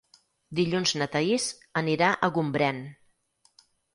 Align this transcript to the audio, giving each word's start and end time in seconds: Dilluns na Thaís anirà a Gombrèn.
Dilluns 0.59 0.93
na 1.01 1.07
Thaís 1.15 1.45
anirà 1.83 2.09
a 2.27 2.31
Gombrèn. 2.39 2.83